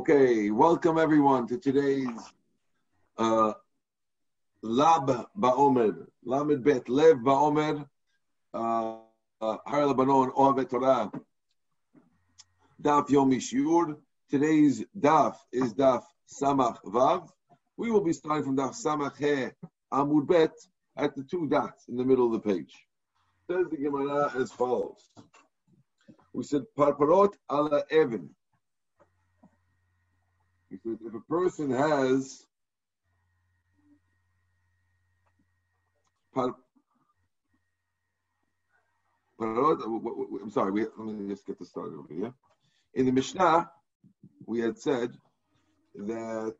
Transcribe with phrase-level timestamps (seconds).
[0.00, 2.32] Okay, welcome everyone to today's
[3.18, 3.52] uh,
[4.62, 7.86] Lab Ba'omer, Lamed Bet, Lev Ba'omer,
[8.54, 8.94] uh,
[9.42, 11.12] uh, Har Lebanon, Ohavet Torah,
[12.82, 13.98] Daf Yomi Shiur.
[14.30, 17.28] Today's Daf is Daf Samach Vav.
[17.76, 19.50] We will be starting from Daf Samach He
[19.92, 20.54] Amud Bet
[20.96, 22.74] at the two dots in the middle of the page.
[23.50, 25.10] Says the Gemara as follows.
[26.32, 28.30] We said Parparot ala Evan.
[30.70, 32.44] He said if a person has
[36.36, 36.54] I'm
[40.50, 42.32] sorry, we, let me just get this started over here.
[42.94, 43.70] In the Mishnah,
[44.46, 45.12] we had said
[45.94, 46.54] that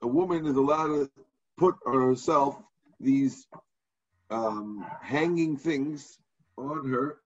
[0.00, 1.10] a woman is allowed to
[1.56, 2.56] put on herself
[3.00, 3.46] these
[4.30, 6.18] um, hanging things
[6.56, 7.18] on her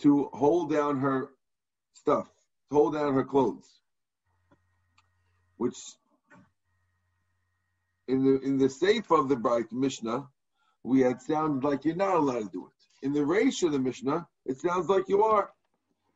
[0.00, 1.30] to hold down her
[1.94, 2.26] stuff,
[2.70, 3.79] to hold down her clothes,
[5.60, 5.76] which
[8.08, 10.26] in the in the safe of the bright Mishnah,
[10.82, 13.06] we had sounded like you're not allowed to do it.
[13.06, 15.50] In the Reish of the Mishnah, it sounds like you are,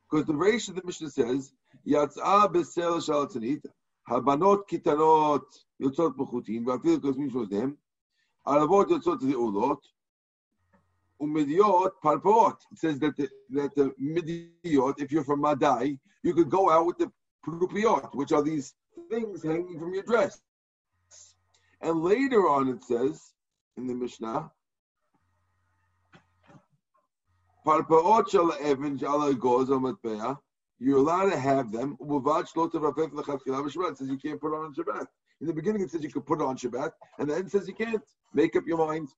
[0.05, 1.53] because the Reish of the Mishnah says
[1.87, 3.63] Yatzah besel shalatanit
[4.09, 5.45] habanot kitanot
[5.83, 7.77] yotzot b'chutin v'afil kosmin shosdem
[8.47, 9.83] aravot yotzot zeulot
[11.21, 12.57] umidiot parpot.
[12.73, 16.87] It says that the, that the midiot, if you're from Madai, you could go out
[16.87, 17.13] with the
[17.47, 18.75] prupiot, which are these
[19.11, 20.41] things hanging from your dress.
[21.81, 23.33] And later on it says
[23.77, 24.51] in the Mishnah,
[27.67, 27.81] you're
[30.99, 31.97] allowed to have them.
[32.01, 35.07] It says you can't put on Shabbat.
[35.41, 37.67] In the beginning, it says you could put it on Shabbat, and then it says
[37.67, 38.03] you can't.
[38.35, 39.09] Make up your mind.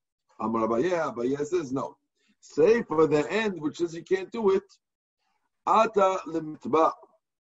[0.40, 1.96] Amar Abaye, Abaye says no.
[2.40, 4.62] Say for the end, which says you can't do it.
[5.66, 6.18] Ata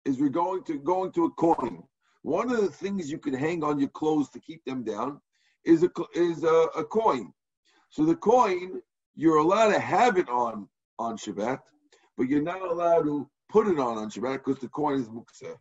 [0.06, 1.84] is we're going to going to a coin.
[2.28, 5.22] One of the things you can hang on your clothes to keep them down
[5.64, 7.32] is a is a, a coin.
[7.90, 8.82] So the coin
[9.16, 10.68] you're allowed to have it on
[11.00, 11.60] on Shabbat,
[12.18, 15.56] but you're not allowed to put it on on Shabbat because the coin is muksa.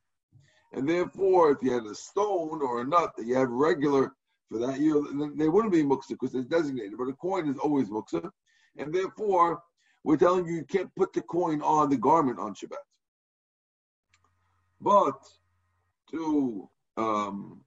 [0.72, 4.16] And therefore, if you had a stone or a nut that you have regular
[4.50, 5.00] for that year,
[5.36, 6.98] they wouldn't be muksa because it's designated.
[6.98, 8.28] But a coin is always muksa,
[8.76, 9.62] and therefore,
[10.02, 12.86] we're telling you you can't put the coin on the garment on Shabbat.
[14.80, 15.14] But
[16.10, 17.60] to um,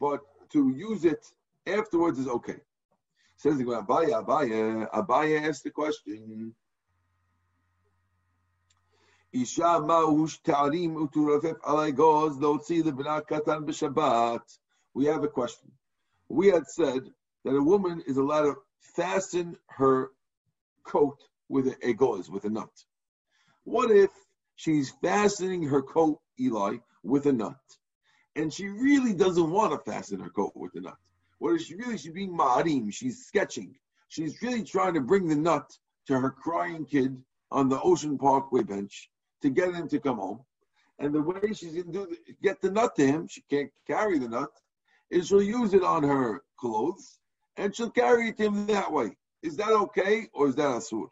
[0.00, 0.20] but
[0.50, 1.24] to use it
[1.66, 2.56] afterwards is okay.
[3.36, 6.54] Says the Abaya, Abaya, Abaya asked the question.
[9.32, 14.40] Isha ma'ush ta'arim uturafef alay goz see the katan b'shabbat.
[14.94, 15.70] We have a question.
[16.28, 17.02] We had said
[17.44, 20.10] that a woman is allowed to fasten her
[20.84, 22.70] coat with a, a gauze, with a nut.
[23.64, 24.10] What if
[24.54, 27.56] she's fastening her coat, Eli, with a nut,
[28.34, 30.96] and she really doesn't want to fasten her coat with the nut?
[31.38, 31.98] What is she really?
[31.98, 32.92] She's being ma'arim.
[32.92, 33.74] She's sketching.
[34.08, 35.70] She's really trying to bring the nut
[36.06, 39.10] to her crying kid on the Ocean Parkway bench
[39.42, 40.40] to get him to come home.
[40.98, 44.28] And the way she's going to get the nut to him, she can't carry the
[44.28, 44.50] nut,
[45.10, 47.18] is she'll use it on her clothes
[47.56, 49.16] and she'll carry it to him that way.
[49.42, 51.08] Is that okay or is that a asur?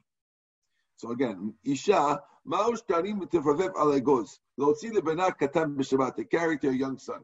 [0.96, 7.20] So again, Isha, Ma'ush Tarim Tifravef Alegoz, Lotzi Lebena Katan B'Shabbat, carry to young son.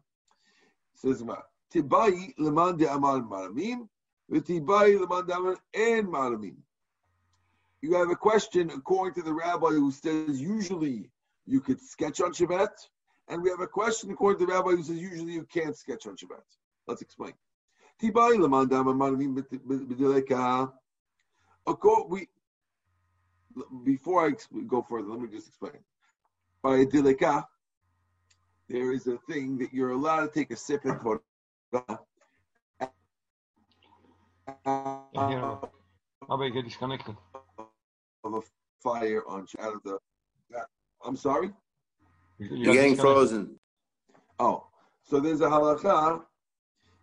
[0.94, 1.36] Says Ma,
[1.72, 3.88] Tibai Leman de Amal Maramim,
[4.30, 6.56] V'Tibai Leman de Amal En Maramim
[7.82, 11.10] you have a question according to the rabbi who says usually
[11.46, 12.68] you could sketch on Shabbat,
[13.28, 16.06] and we have a question according to the rabbi who says usually you can't sketch
[16.06, 16.42] on Shabbat.
[16.86, 17.32] Let's explain.
[18.02, 18.10] We,
[23.84, 24.32] before I
[24.66, 25.72] go further, let me just explain.
[26.62, 27.44] By a dileka,
[28.68, 31.98] there is a thing that you're allowed to take a sefer Torah.
[34.64, 37.16] How get disconnected?
[38.24, 38.40] of a
[38.82, 39.98] fire on out of the.
[41.04, 41.50] I'm sorry.
[42.38, 43.56] You're getting frozen.
[44.38, 44.66] Oh,
[45.02, 46.22] so there's a halacha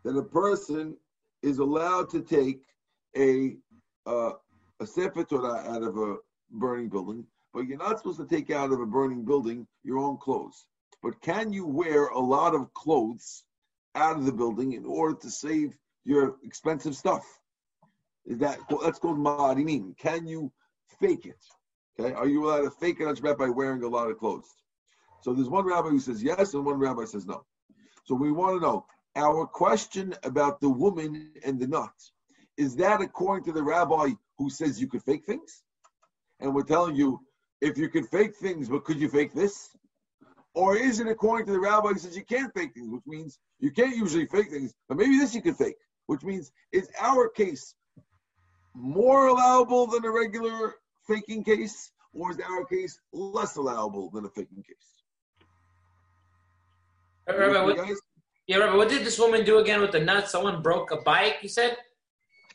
[0.04, 0.96] that a person
[1.44, 2.62] is allowed to take
[3.18, 3.56] a
[4.06, 4.32] uh,
[4.80, 6.18] a sefer Torah out of a
[6.52, 10.18] burning building, but you're not supposed to take out of a burning building your own
[10.18, 10.66] clothes.
[11.02, 13.44] But can you wear a lot of clothes
[13.96, 17.24] out of the building in order to save your expensive stuff?
[18.26, 19.98] Is that that's called ma'arimin?
[19.98, 20.52] Can you
[21.00, 21.44] fake it?
[22.00, 24.50] Okay, are you allowed to fake it on Shabbat by wearing a lot of clothes?
[25.22, 27.44] So there's one rabbi who says yes, and one rabbi says no.
[28.06, 28.86] So we want to know
[29.16, 31.90] our question about the woman and the nut.
[32.56, 35.64] Is that according to the rabbi who says you could fake things?
[36.40, 37.20] And we're telling you,
[37.62, 39.70] if you can fake things, but could you fake this?
[40.54, 43.40] Or is it according to the rabbi who says you can't fake things, which means
[43.60, 47.30] you can't usually fake things, but maybe this you can fake, which means is our
[47.30, 47.76] case
[48.74, 50.76] more allowable than a regular
[51.08, 54.76] faking case, or is our case less allowable than a faking case?
[57.28, 57.98] Rabbi, what,
[58.48, 60.32] yeah, Rabbi, what did this woman do again with the nuts?
[60.32, 61.78] Someone broke a bike, you said?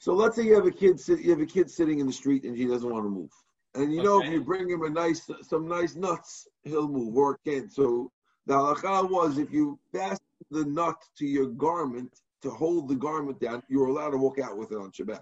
[0.00, 2.12] So let's say you have a kid sit, you have a kid sitting in the
[2.12, 3.30] street and he doesn't want to move.
[3.74, 4.28] And you know, okay.
[4.28, 7.70] if you bring him a nice, some nice nuts, he'll move or can.
[7.70, 8.10] So
[8.46, 10.18] the halacha was if you fasten
[10.50, 14.58] the nut to your garment to hold the garment down, you're allowed to walk out
[14.58, 15.20] with it on Shabbat.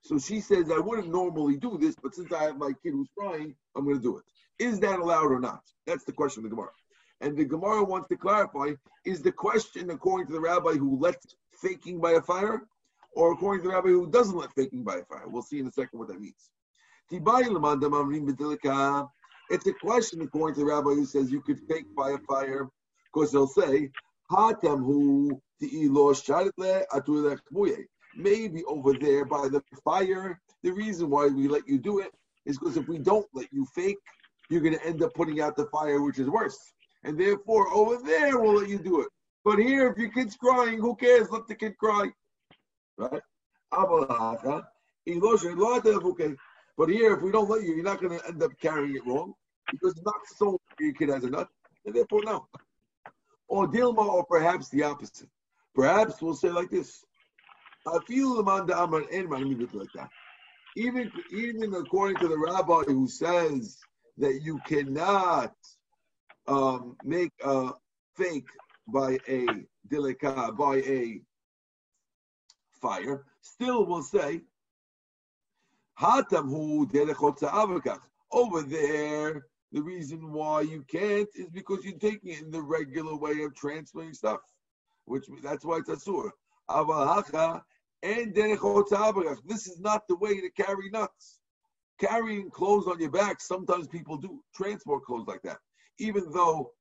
[0.00, 3.08] So she says, I wouldn't normally do this, but since I have my kid who's
[3.16, 4.24] crying, I'm going to do it.
[4.58, 5.62] Is that allowed or not?
[5.86, 6.70] That's the question of the Gemara.
[7.20, 8.72] And the Gemara wants to clarify,
[9.04, 12.62] is the question according to the rabbi who lets faking by a fire,
[13.14, 15.26] or according to the rabbi who doesn't let faking by a fire?
[15.26, 16.50] We'll see in a second what that means.
[19.48, 22.68] It's a question according to the rabbi who says you could fake by a fire,
[23.12, 23.90] because they'll say,
[28.18, 32.10] Maybe over there by the fire, the reason why we let you do it
[32.44, 33.98] is because if we don't let you fake,
[34.48, 36.58] you're going to end up putting out the fire, which is worse.
[37.04, 39.08] And therefore, over there, we'll let you do it.
[39.44, 41.30] But here, if your kid's crying, who cares?
[41.30, 42.10] Let the kid cry.
[42.98, 43.22] Right?
[46.76, 49.06] But here, if we don't let you, you're not going to end up carrying it
[49.06, 49.34] wrong
[49.70, 51.48] because it's not so your kid has a nut,
[51.84, 52.46] and therefore no.
[53.48, 55.28] Or Dilma, or perhaps the opposite.
[55.74, 57.04] Perhaps we'll say like this:
[57.86, 60.08] I feel the man like that.
[60.76, 63.78] Even even according to the rabbi who says
[64.18, 65.54] that you cannot
[66.46, 67.72] um, make a
[68.16, 68.48] fake
[68.88, 69.46] by a
[69.88, 71.20] dileka by a
[72.80, 74.42] fire, still will say
[75.98, 76.26] Over
[78.62, 83.42] there, the reason why you can't is because you're taking it in the regular way
[83.42, 84.40] of transferring stuff,
[85.06, 86.32] which that's why it's asur.
[88.02, 91.40] and This is not the way to carry nuts.
[91.98, 95.60] Carrying clothes on your back, sometimes people do transport clothes like that.
[95.98, 96.72] Even though,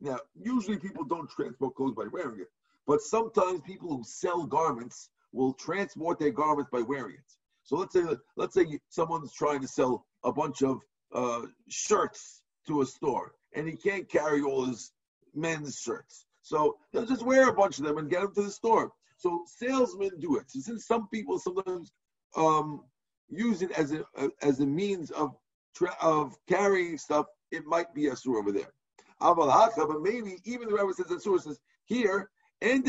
[0.00, 2.50] now, usually people don't transport clothes by wearing it,
[2.88, 7.36] but sometimes people who sell garments will transport their garments by wearing it.
[7.64, 8.04] So let's say
[8.36, 10.80] let's say someone's trying to sell a bunch of
[11.14, 14.92] uh, shirts to a store, and he can't carry all his
[15.34, 16.26] men's shirts.
[16.42, 18.92] So he'll just wear a bunch of them and get them to the store.
[19.16, 20.50] So salesmen do it.
[20.50, 21.92] So since some people sometimes
[22.36, 22.82] um,
[23.28, 25.36] use it as a, a, as a means of
[25.74, 28.72] tra- of carrying stuff, it might be a asur over there.
[29.20, 32.28] But maybe even the rabbi says asur says here
[32.60, 32.84] and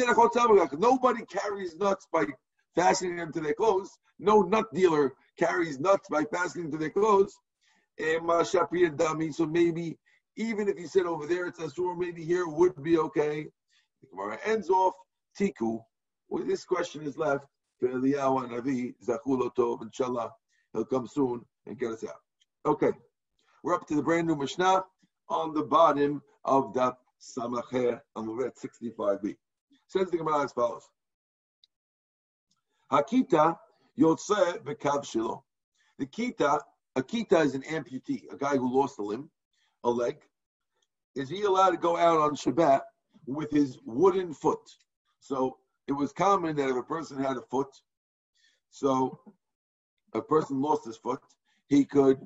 [0.78, 2.26] nobody carries nuts by
[2.76, 3.90] fastening them to their clothes.
[4.20, 7.38] No nut dealer carries nuts by fastening them to their clothes.
[8.00, 9.98] So maybe
[10.36, 13.48] even if you said over there it's asur, maybe here would be okay.
[14.02, 14.94] The Gemara ends off
[15.40, 15.84] tiku.
[16.30, 17.46] Well, this question is left
[17.80, 19.82] to Eliyahu and Navi Zachulotov.
[19.84, 20.32] Inshallah,
[20.74, 22.22] he'll come soon and get us out.
[22.66, 22.92] Okay,
[23.64, 24.84] we're up to the brand new Mishnah
[25.30, 29.36] on the bottom of that the Samacheh on the 65b.
[29.88, 30.90] Says the Gemara as follows.
[32.92, 33.58] Hakita
[34.00, 35.44] Yotze Bekav Shilo.
[36.00, 36.60] The kita,
[36.96, 39.30] a kita is an amputee, a guy who lost a limb,
[39.84, 40.18] a leg.
[41.16, 42.82] Is he allowed to go out on Shabbat
[43.28, 44.70] with his wooden foot?
[45.20, 47.70] So it was common that if a person had a foot,
[48.72, 49.20] so
[50.14, 51.22] a person lost his foot,
[51.68, 52.20] he could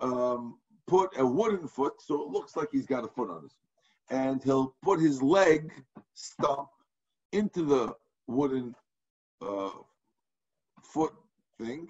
[0.00, 3.52] um, put a wooden foot so it looks like he's got a foot on it.
[4.10, 5.72] And he'll put his leg
[6.12, 6.68] stump
[7.32, 7.94] into the
[8.26, 8.74] wooden
[9.40, 9.70] uh,
[10.82, 11.14] foot
[11.60, 11.88] thing,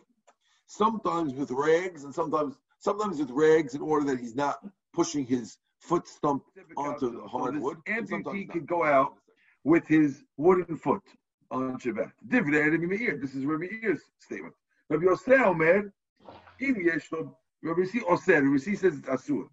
[0.67, 4.59] sometimes with rags and sometimes sometimes with rags in order that he's not
[4.93, 6.45] pushing his foot stump
[6.77, 7.77] onto the hardwood.
[7.87, 9.15] So amputee could go out
[9.65, 11.03] with his wooden foot
[11.51, 12.13] on Shabbat.
[12.23, 14.55] This is Rabbi Meir's statement.
[14.91, 15.93] Rabbi Yosef, man,
[16.61, 19.49] Rabbi Yossi Oser, Rabbi Yossi says it's Asur.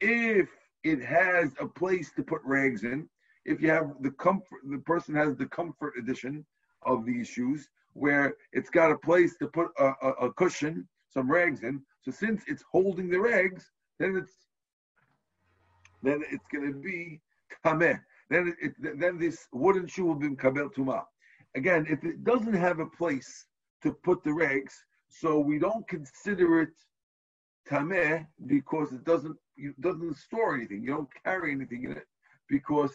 [0.00, 0.48] If
[0.84, 3.08] it has a place to put rags in,
[3.44, 6.46] if you have the comfort, the person has the comfort edition
[6.82, 11.30] of these shoes where it's got a place to put a, a, a cushion, some
[11.30, 11.82] rags in.
[12.02, 14.32] So since it's holding the rags, then it's
[16.02, 17.20] then it's going to be
[17.64, 18.00] kameh.
[18.30, 21.04] Then it, then this wooden shoe will be kabel tuma.
[21.56, 23.46] Again, if it doesn't have a place
[23.82, 26.74] to put the rags, so we don't consider it
[27.68, 30.82] tameh because it doesn't it doesn't store anything.
[30.82, 32.06] You don't carry anything in it
[32.48, 32.92] because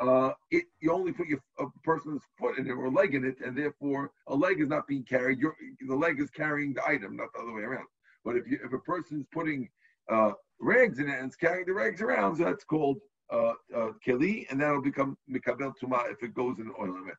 [0.00, 3.36] uh, it, you only put your a person's foot in it or leg in it,
[3.44, 5.38] and therefore a leg is not being carried.
[5.38, 5.54] Your,
[5.86, 7.86] the leg is carrying the item, not the other way around.
[8.24, 9.68] But if you, if a person's putting
[10.10, 12.98] uh, rags in it and it's carrying the rags around, so that's called
[13.32, 17.14] uh, uh, keli, and that'll become mikabel tuma if it goes in oil limit.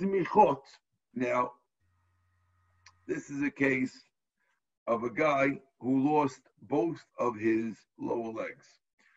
[0.00, 0.60] Smichot.
[1.14, 1.52] Now,
[3.06, 4.04] this is a case
[4.86, 8.66] of a guy who lost both of his lower legs.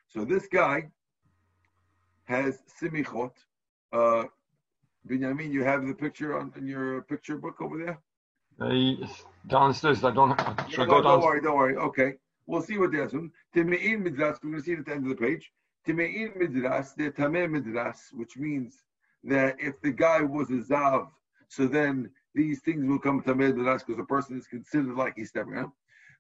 [0.08, 0.90] So this guy
[2.32, 3.32] has simichot.
[3.94, 4.24] Uh,
[5.08, 7.98] Binyamin, you have the picture on in your picture book over there?
[8.60, 9.08] Uh,
[9.48, 10.40] downstairs, I don't.
[10.70, 11.76] Should Yeah, go don't worry, don't worry.
[11.76, 12.12] Okay,
[12.46, 13.12] we'll see what there's.
[13.56, 14.38] Timein midras.
[14.42, 15.52] We're going to see it at the end of the page.
[15.88, 18.84] Timein midras, the tameh midras, which means
[19.24, 21.08] that if the guy was a zav,
[21.48, 25.30] so then these things will come tameh midras because the person is considered like he's
[25.30, 25.72] stepping out.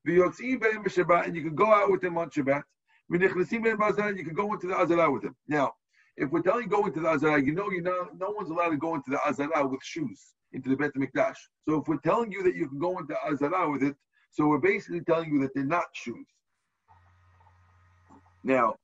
[0.08, 2.63] V'yotzim be'em b'Shabbat, and you can go out with him on Shabbat.
[3.12, 5.36] V'nichnasim be'em b'Azara, and you can go into the Azara with him.
[5.48, 5.74] Now,
[6.22, 8.70] if we're telling you go into the Azara, you know you know no one's allowed
[8.70, 11.36] to go into the Azara with shoes into the Bet Mikdash.
[11.68, 13.96] So if we're telling you that you can go into Azara with it,
[14.30, 16.28] so we're basically telling you that they're not shoes.
[18.44, 18.75] Now,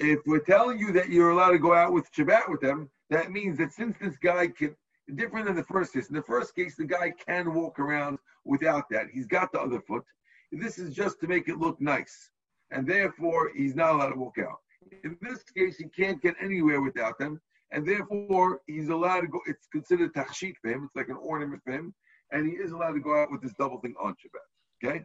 [0.00, 3.32] if we're telling you that you're allowed to go out with Shabbat with them, that
[3.32, 4.74] means that since this guy can,
[5.14, 6.08] different than the first case.
[6.08, 9.06] In the first case, the guy can walk around without that.
[9.12, 10.04] He's got the other foot.
[10.52, 12.30] This is just to make it look nice,
[12.70, 14.58] and therefore he's not allowed to walk out.
[15.04, 17.40] In this case, he can't get anywhere without them,
[17.72, 19.40] and therefore he's allowed to go.
[19.46, 20.84] It's considered tachshit for him.
[20.84, 21.94] It's like an ornament for him,
[22.32, 24.88] and he is allowed to go out with this double thing on Shabbat.
[24.88, 25.04] Okay,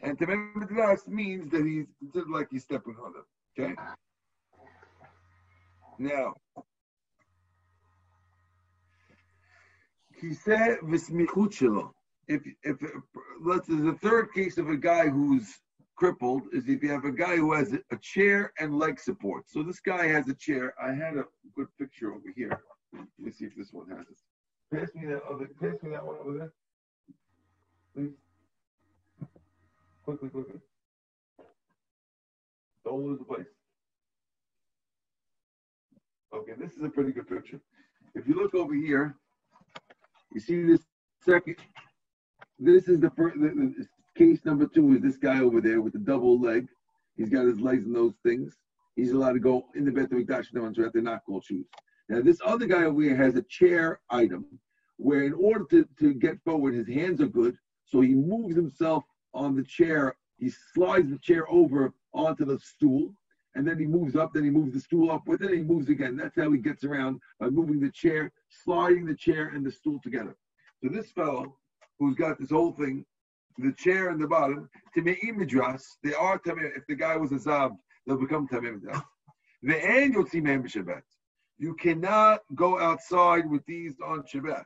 [0.00, 3.24] and tamem midras means that he's considered like he's stepping on them.
[3.58, 3.74] Okay.
[5.98, 6.34] Now,
[10.20, 11.90] he said shelo.
[12.28, 12.76] If if
[13.44, 15.58] let's there's a third case of a guy who's
[16.02, 19.44] crippled is if you have a guy who has a chair and leg support.
[19.48, 20.74] So this guy has a chair.
[20.82, 22.60] I had a good picture over here.
[22.92, 24.18] Let me see if this one has it.
[24.74, 25.48] Pass me that other.
[25.60, 26.52] Pass me that one over there,
[27.94, 28.16] please.
[30.04, 30.58] Quickly, quickly.
[32.84, 33.46] Don't lose the place.
[36.34, 37.60] Okay, this is a pretty good picture.
[38.16, 39.14] If you look over here,
[40.34, 40.80] you see this
[41.24, 41.58] second.
[42.58, 43.36] This is the first.
[44.16, 46.68] Case number two is this guy over there with the double leg.
[47.16, 48.56] He's got his legs in those things.
[48.94, 50.92] He's allowed to go in the Beit Hamikdash now Shabbat.
[50.92, 51.66] They're not called shoes.
[52.10, 54.44] Now this other guy over here has a chair item,
[54.98, 59.04] where in order to, to get forward, his hands are good, so he moves himself
[59.32, 60.14] on the chair.
[60.38, 63.14] He slides the chair over onto the stool,
[63.54, 64.34] and then he moves up.
[64.34, 65.40] Then he moves the stool up it.
[65.40, 66.16] And he moves again.
[66.16, 70.00] That's how he gets around by moving the chair, sliding the chair and the stool
[70.02, 70.36] together.
[70.82, 71.56] So this fellow,
[71.98, 73.06] who's got this whole thing,
[73.58, 76.76] the chair and the bottom, Timei Midras, they are Tamei.
[76.76, 79.02] If the guy was a Zav, they'll become Tamei Midras.
[79.62, 81.02] The end you'll see Mem Shabbat.
[81.58, 84.64] You cannot go outside with these on Shabbat.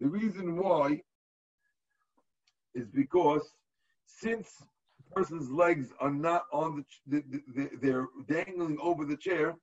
[0.00, 1.00] The reason why
[2.74, 3.42] is because
[4.06, 4.62] since
[5.14, 9.54] person's legs are not on the, the, the they're dangling over the chair,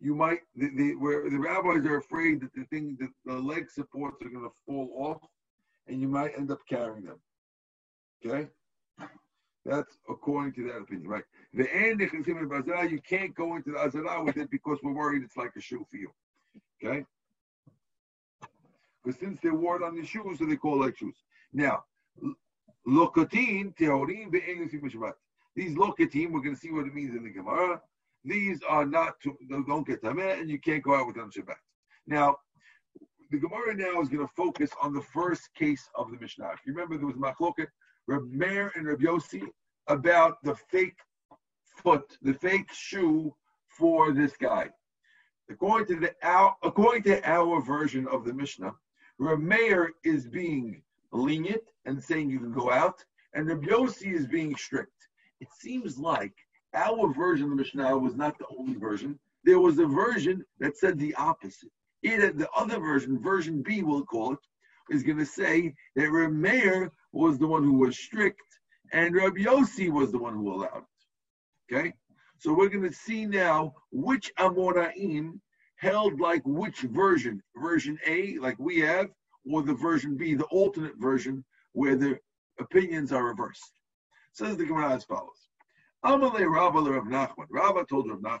[0.00, 3.70] you might the, the where the rabbis are afraid that the thing that the leg
[3.70, 5.28] supports are going to fall off,
[5.88, 7.18] and you might end up carrying them.
[8.26, 8.48] Okay,
[9.66, 11.24] that's according to that opinion, right?
[11.52, 15.52] The end you can't go into the azara with it because we're worried it's like
[15.56, 16.10] a shoe for you.
[16.82, 17.04] Okay,
[19.02, 21.16] because since they wore it on the shoes, so they call it like shoes.
[21.52, 21.84] Now,
[22.86, 25.12] lokatin teorim ve'engusim
[25.54, 27.80] These lokatim, we're going to see what it means in the Gemara.
[28.24, 31.56] These are not to, don't get tameh, and you can't go out with them Shabbat.
[32.06, 32.36] Now,
[33.30, 36.50] the Gemara now is going to focus on the first case of the Mishnah.
[36.54, 37.66] If you remember, there was machloket
[38.06, 39.42] Reb Meir and Reb Yossi
[39.88, 40.98] about the fake
[41.82, 43.34] foot, the fake shoe
[43.68, 44.70] for this guy.
[45.50, 48.74] According to the our, according to our version of the Mishnah,
[49.18, 50.82] Reb Meir is being
[51.12, 55.08] lenient and saying you can go out, and Reb Yossi is being strict.
[55.40, 56.34] It seems like
[56.74, 59.18] our version of the Mishnah was not the only version.
[59.44, 61.70] There was a version that said the opposite.
[62.02, 64.38] It, the other version, version B, we'll call it,
[64.90, 68.42] is going to say that Reb Meir was the one who was strict,
[68.92, 70.84] and Reb Yossi was the one who allowed
[71.70, 71.74] it.
[71.74, 71.92] Okay,
[72.38, 75.40] so we're going to see now which Amoraim
[75.76, 79.08] held like which version, version A, like we have,
[79.50, 82.18] or the version B, the alternate version, where the
[82.58, 83.72] opinions are reversed.
[84.32, 85.48] Says the Gemara as follows.
[86.04, 87.46] Amalei Rabba Rav Nachman.
[87.50, 88.40] Rabba told Rav Nachman,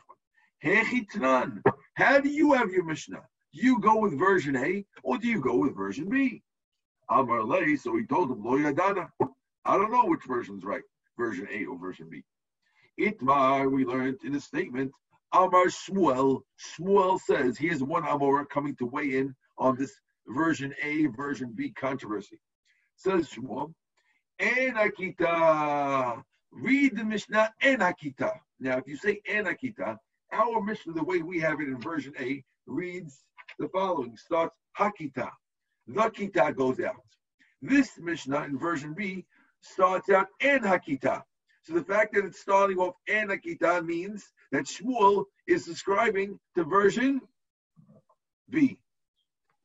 [0.64, 1.62] Hechitnan,
[1.94, 3.22] how do you have your Mishnah?
[3.52, 6.42] Do you go with version A or do you go with version B?
[7.08, 9.08] Amar Lei, so he told him, Lo Yadana.
[9.64, 10.82] I don't know which version's right,
[11.18, 12.22] version A or version B.
[12.98, 14.92] Itmar, we learned in a statement,
[15.32, 16.42] Amar Shmuel.
[16.78, 19.92] Shmuel says he has one Amora coming to weigh in on this
[20.28, 22.38] version A, version B controversy.
[22.96, 23.74] Says Shmuel,
[24.40, 28.32] Enakita read the Mishnah en Hakita.
[28.60, 29.98] Now, if you say en Hakita,
[30.32, 33.24] our Mishnah, the way we have it in version A, reads
[33.58, 35.30] the following: starts Hakita.
[35.86, 37.02] The Kita goes out.
[37.62, 39.24] This Mishnah in version B
[39.60, 41.22] starts out en Hakita.
[41.62, 46.64] So the fact that it's starting off en Hakita means that Shmuel is describing to
[46.64, 47.20] version
[48.50, 48.78] B.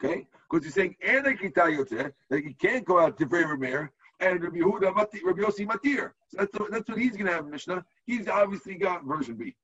[0.01, 0.27] Okay?
[0.49, 4.57] Because he's saying en Hakita Yotzeh, that you can't go out to Rameir and Rabbi
[4.57, 6.11] Yehuda Mati, Rabbi Yossi Matir.
[6.29, 7.83] So that's, that's what he's going to have in Mishnah.
[8.05, 9.55] He's obviously got version B.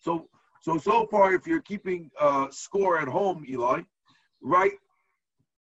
[0.00, 0.28] So,
[0.60, 3.82] so, so far, if you're keeping uh, score at home, Eli,
[4.42, 4.72] write,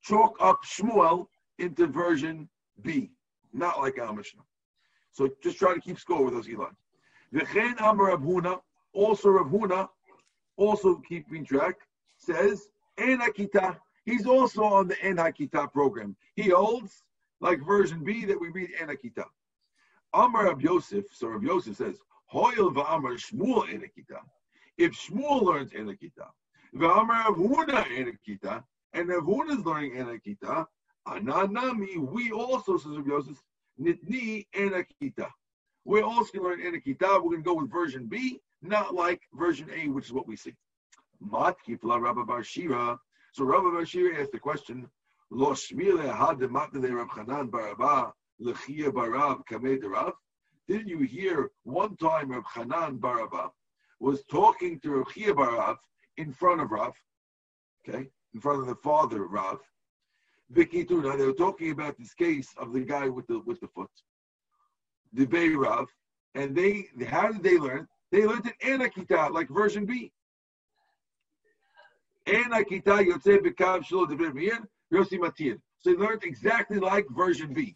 [0.07, 1.27] chalk up Shmuel
[1.59, 2.47] into version
[2.81, 3.11] B,
[3.53, 4.43] not like our Mishnah.
[5.11, 6.69] So just try to keep score with those, Eli.
[7.33, 8.59] V'chen Amar Rav Huna,
[8.93, 9.89] also Rav Huna,
[10.57, 11.75] also keeping track,
[12.17, 16.15] says, En Hakita, he's also on the En Hakita program.
[16.35, 17.03] He holds
[17.41, 19.25] like version B that we read Enakita.
[20.13, 21.97] Amar Rab Yosef, so Rab Yosef says,
[22.33, 24.19] Hoyel va'amar Shmuel Enakita.
[24.77, 26.27] If Shmuel learns En Enakita,
[26.75, 28.63] va'amar Avuna Enakita,
[28.97, 30.65] and Avuna is learning Enakita,
[31.07, 33.41] Ananami, we also, says Rab Yosef,
[33.79, 35.29] Nitni Enakita.
[35.85, 37.21] We're also to learn Enakita.
[37.21, 40.35] We're going to go with version B, not like version A, which is what we
[40.35, 40.55] see.
[41.21, 42.97] Mat Kifla Rabba Bar Shila.
[43.33, 44.89] So Rabba Bar Shila asked the question,
[45.29, 48.11] Lo shmile had de matne Rav Chanan baraba
[48.41, 50.13] lechia barav kamei Rav.
[50.67, 53.51] Didn't you hear one time Rav Chanan baraba
[53.99, 55.77] was talking to Rav Chia barav
[56.17, 56.93] in front of Rav,
[57.87, 59.57] okay, in front of the father of Rav.
[60.53, 63.89] Vikituna, they were talking about this case of the guy with the with the foot,
[65.11, 65.87] the Bay Rav,
[66.35, 67.87] and they how did they learn?
[68.11, 70.11] They learned it Anakita, like version B.
[72.27, 74.31] Anakita Yotze Bekav Shlo Deber
[74.93, 75.59] Yossi Matir.
[75.79, 77.75] So they learned exactly like version B.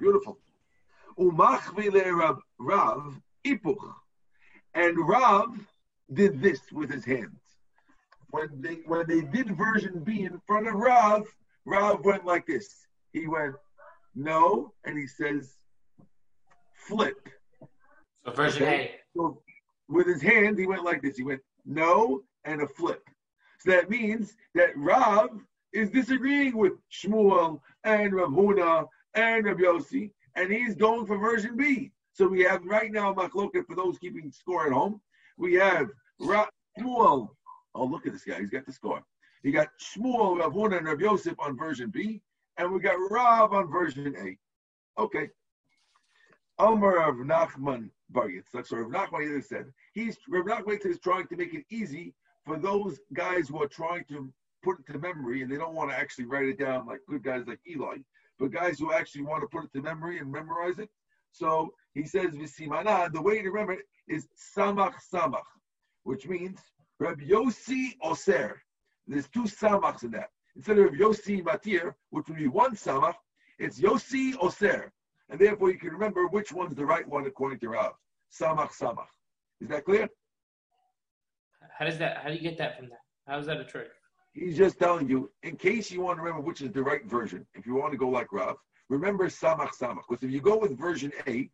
[0.00, 0.38] Beautiful.
[1.18, 3.94] Umachvile Rav, Rav Ipuch.
[4.74, 5.56] And Rav
[6.12, 7.39] did this with his hands.
[8.30, 11.26] When they when they did version B in front of Rav,
[11.64, 12.86] Rav went like this.
[13.12, 13.54] He went,
[14.14, 15.56] no, and he says,
[16.74, 17.28] flip.
[18.24, 18.82] So version okay?
[18.84, 19.00] A.
[19.16, 19.42] So
[19.88, 21.16] with his hand, he went like this.
[21.16, 23.02] He went, no, and a flip.
[23.58, 25.30] So that means that Rav
[25.72, 31.56] is disagreeing with Shmuel and Rav Huna and Rav Yossi, and he's going for version
[31.56, 31.90] B.
[32.12, 35.00] So we have right now Machloket for those keeping score at home.
[35.36, 35.88] We have
[36.20, 37.30] Ra- Shmuel.
[37.74, 38.40] Oh, look at this guy.
[38.40, 39.02] He's got the score.
[39.42, 42.20] He got Shmuel, Rav Huna, and Rav Yosef on version B,
[42.58, 45.00] and we got Rav on version A.
[45.00, 45.30] Okay.
[46.58, 48.66] Omer of Nachman Bar Yitzchak.
[48.66, 52.58] So Rav Nachman either said he's Rav Nachman is trying to make it easy for
[52.58, 55.96] those guys who are trying to put it to memory and they don't want to
[55.96, 57.96] actually write it down like good guys like Eli,
[58.38, 60.90] but guys who actually want to put it to memory and memorize it.
[61.32, 65.42] So he says the way to remember it is Samach Samach,
[66.02, 66.58] which means
[67.00, 68.62] Rabbi Yossi Oser.
[69.06, 70.28] There's two Samachs in that.
[70.54, 73.14] Instead of Yossi Matir, which would be one Samach,
[73.58, 74.92] it's Yossi Oser.
[75.30, 77.94] And therefore you can remember which one's the right one according to Rav.
[78.30, 79.06] Samach Samach.
[79.62, 80.08] Is that clear?
[81.76, 83.00] How does that how do you get that from that?
[83.26, 83.88] How is that a trick?
[84.34, 87.46] He's just telling you, in case you want to remember which is the right version,
[87.54, 88.56] if you want to go like Rav,
[88.90, 90.02] remember Samach Samach.
[90.08, 91.48] Because if you go with version A,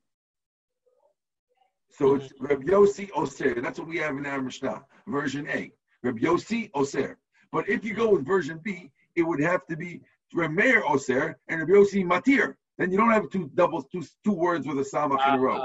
[1.91, 3.61] so it's Reb Yossi Oser.
[3.61, 5.73] That's what we have in our Mishnah, version A.
[6.03, 7.19] Reb Yossi Oser.
[7.53, 10.01] But if you go with version B, it would have to be
[10.35, 12.55] Reb Meir Oser and Reb Yossi Matir.
[12.79, 15.39] Then you don't have two doubles, two two words with a Samach uh, in a
[15.39, 15.57] row.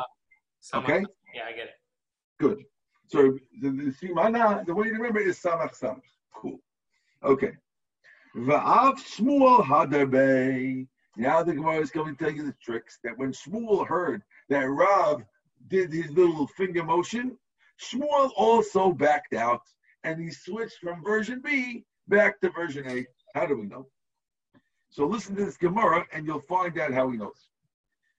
[0.73, 1.03] Uh, okay?
[1.35, 1.75] Yeah, I get it.
[2.39, 2.63] Good.
[3.07, 6.01] So the, the, the, the way to remember is Samach Samach.
[6.33, 6.59] Cool.
[7.23, 7.51] Okay.
[8.35, 10.87] Va'av Shmuel Hadarbe.
[11.17, 14.69] Now the Gemara is going to tell you the tricks that when Shmuel heard that
[14.69, 15.23] Rav
[15.67, 17.37] did his little finger motion,
[17.79, 19.61] Shmuel also backed out
[20.03, 23.05] and he switched from version B back to version A.
[23.33, 23.87] How do we know?
[24.89, 27.49] So listen to this Gemara and you'll find out how he knows.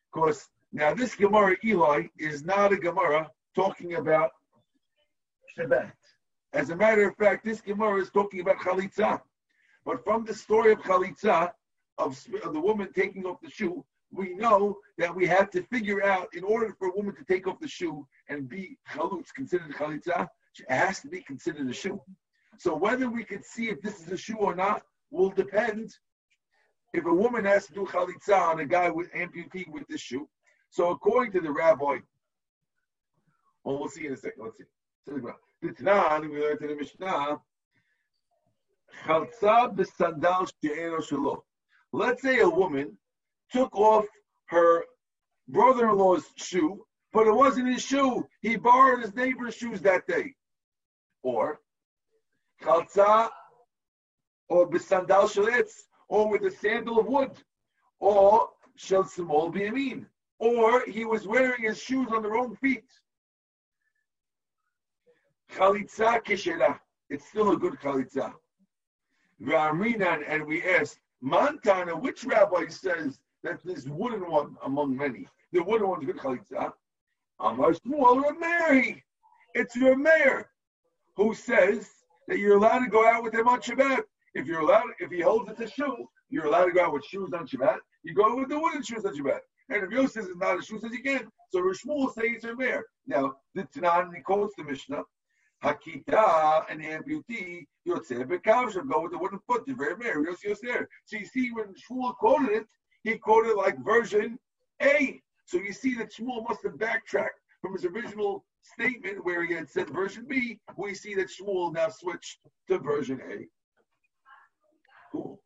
[0.06, 4.30] Of course, now this Gemara, Eli, is not a Gemara talking about
[5.56, 5.92] Shabbat.
[6.54, 9.20] As a matter of fact, this Gemara is talking about chalitza.
[9.84, 11.52] But from the story of chalitza,
[11.98, 16.04] of, of the woman taking off the shoe, we know that we have to figure
[16.04, 19.72] out, in order for a woman to take off the shoe and be chalutz, considered
[19.72, 22.00] chalitza, it has to be considered a shoe.
[22.58, 25.90] So whether we can see if this is a shoe or not will depend
[26.92, 30.28] if a woman has to do chalitza on a guy with amputee with this shoe.
[30.70, 31.98] So according to the rabbi,
[33.64, 34.44] well, we'll see in a second.
[34.44, 34.64] Let's see.
[35.64, 37.40] Titnan, we learned in the Mishnah,
[39.06, 41.42] Chalza b'sandal she'eno shelo.
[41.92, 42.98] Let's say a woman
[43.52, 44.06] took off
[44.46, 44.84] her
[45.48, 48.26] brother-in-law's shoe, but it wasn't his shoe.
[48.40, 50.34] He borrowed his neighbor's shoes that day.
[51.22, 51.60] Or
[52.62, 53.28] chalza,
[54.48, 55.72] or besandal shaletz,
[56.08, 57.32] or with a sandal of wood,
[58.00, 60.06] or shel simol biyamin,
[60.38, 62.84] or he was wearing his shoes on the wrong feet.
[65.54, 66.78] Chalitza kishera.
[67.10, 68.32] It's still a good chalitza.
[69.42, 75.26] V'amrinan, and we asked, Montana, which rabbi says that this wooden one among many?
[75.52, 76.72] The wooden one's good chalitza.
[77.40, 79.02] Amar Shmuel Mary.
[79.54, 80.48] It's your mayor
[81.16, 81.88] who says
[82.28, 84.02] that you're allowed to go out with him on Shabbat.
[84.34, 87.04] If you're allowed, if he holds it to shoe, you're allowed to go out with
[87.04, 87.78] shoes on Shabbat.
[88.02, 89.40] You go with the wooden shoes on Shabbat.
[89.68, 91.28] And if Yosef says it's not a shoe, says you can.
[91.50, 92.84] So Rishmuel says it's your mayor.
[93.06, 95.02] Now, the Tanan, he quotes the Mishnah.
[95.62, 100.88] Hakita and amputee, Yotzeh Bekavshem, go with the wooden foot, the very mayor, Yosef there.
[101.04, 102.66] So you see, when Shmuel quoted it,
[103.02, 104.38] he quoted like version
[104.80, 105.20] A.
[105.44, 109.68] So you see that Shmuel must have backtracked from his original statement where he had
[109.68, 110.58] said version B.
[110.76, 112.38] We see that Shmuel now switched
[112.68, 113.46] to version A.
[115.10, 115.40] Cool.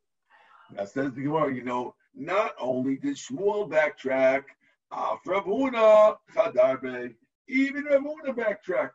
[0.73, 4.45] Now says the Gemara, you know, not only did Shmuel backtrack,
[4.93, 7.15] uh, Af Ravuna Chadarbe,
[7.49, 8.93] even Ravuna backtracked.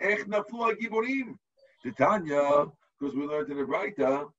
[0.00, 1.36] Ech naflu giborim.
[1.82, 2.66] Titania,
[2.98, 4.30] because we learned in the Braita,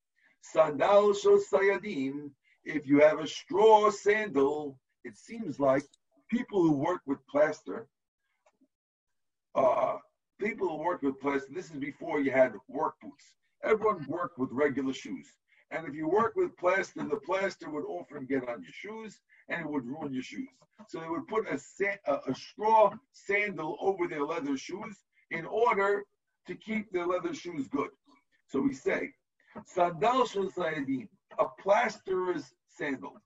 [0.42, 2.32] sandal shel sayadim.
[2.66, 5.84] If you have a straw sandal, it seems like
[6.30, 7.88] people who work with plaster,
[9.56, 9.98] uh,
[10.40, 11.52] people who work with plaster.
[11.54, 13.34] This is before you had work boots.
[13.64, 15.28] Everyone worked with regular shoes.
[15.72, 19.62] And if you work with plaster, the plaster would often get on your shoes and
[19.62, 20.50] it would ruin your shoes.
[20.88, 24.98] So they would put a, sa- a, a straw sandal over their leather shoes
[25.32, 26.04] in order
[26.48, 27.90] to keep their leather shoes good.
[28.48, 29.14] So we say,
[29.66, 31.08] sandal shel sayadim,
[31.40, 33.22] a plasterer's sandal.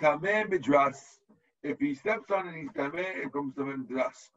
[0.00, 1.18] Tameh midras,
[1.62, 4.30] if he steps on it, he's tameh, it comes tameh midras.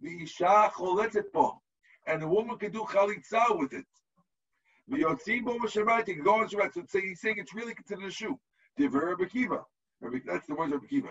[0.00, 1.60] The isha choletzet po,
[2.06, 3.86] and the woman can do chalitza with it.
[4.88, 6.88] The yotzi bo Shabbat, he can go on Shabbat.
[6.90, 8.38] So he's saying it's really considered a shoe.
[8.76, 9.64] Diver Kiva.
[10.26, 11.10] That's the words of Kiva.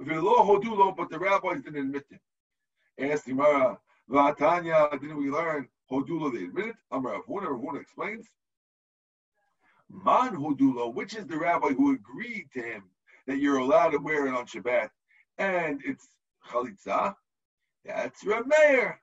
[0.00, 2.20] V'lo hodulo, but the rabbis didn't admit it.
[2.98, 6.32] Asked Gemara, V'atanya, didn't we learn hodulo?
[6.32, 6.76] They admit it.
[6.92, 8.26] Amar Avuna, Avuna explains.
[9.92, 12.84] Man hodulo, which is the rabbi who agreed to him
[13.26, 14.88] that you're allowed to wear it on Shabbat,
[15.38, 16.08] and it's
[16.48, 17.14] chalitza.
[17.84, 18.98] That's Rameir.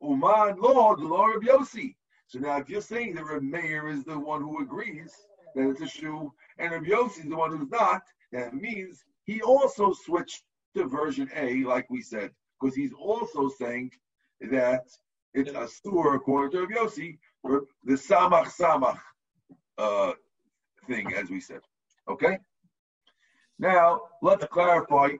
[0.00, 1.96] Uman lo the Lord of Yossi.
[2.28, 5.12] So now, if you're saying that Rameir is the one who agrees
[5.54, 9.42] that it's a shoe, and Rabbi Yossi is the one who's not, that means he
[9.42, 10.44] also switched
[10.76, 13.90] to version A, like we said, because he's also saying
[14.40, 14.84] that
[15.32, 19.00] it's a sur according to Rabbi Yossi, the samach samach
[19.78, 20.12] uh,
[20.86, 21.60] thing, as we said.
[22.08, 22.38] Okay.
[23.58, 25.10] Now let's clarify.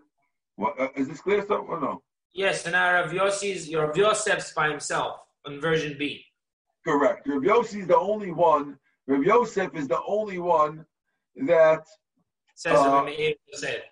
[0.57, 2.03] What, uh, is this clear, stuff or no?
[2.33, 6.25] Yes, and now Rav Yossi's, your Rav Yosef's by himself on version B.
[6.87, 7.27] Correct.
[7.27, 8.79] Rav Yossi is the only one.
[9.07, 10.85] Rav Yosef is the only one
[11.47, 11.87] that
[12.57, 13.07] Says Uh,
[13.53, 13.83] said.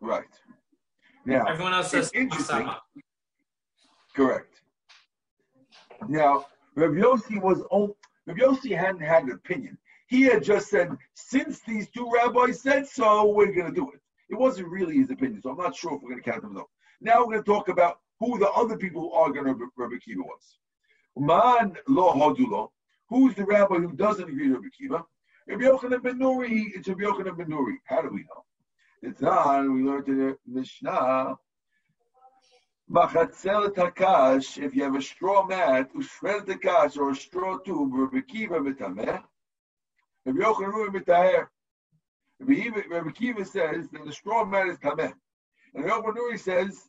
[0.00, 0.24] right.
[1.24, 2.58] Now Everyone else says interesting.
[2.66, 2.78] Masama.
[4.14, 4.62] Correct.
[6.08, 7.92] Now, Rav Yossi was on,
[8.26, 9.78] Rav Yossi hadn't had an opinion.
[10.08, 14.00] He had just said, since these two rabbis said so, we're going to do it.
[14.28, 16.54] It wasn't really his opinion, so I'm not sure if we're going to count them
[16.54, 16.68] though.
[17.00, 19.96] Now we're going to talk about who the other people who are going to Rabbi
[20.04, 20.58] Kiva was.
[21.16, 22.70] Man lo hodulo.
[23.08, 25.04] Who's the rabbi who doesn't agree with Rabbi Kiva?
[25.46, 26.64] Rabbi Yochanan ben Nuri.
[26.74, 27.76] It's Rabbi Yochanan ben Nuri.
[27.84, 28.44] How do we know?
[29.02, 29.72] It's on.
[29.74, 31.36] We learned in the Mishnah.
[32.88, 39.22] If you have a straw mat, ushred takash, or a straw tube, Rabbi Kiva mitameh,
[40.24, 41.48] Rabbi Yochanan mitaher.
[42.38, 45.12] Rabbi Kiva- says that the straw mat is tameh.
[45.74, 46.88] And Rabbi Yochanan says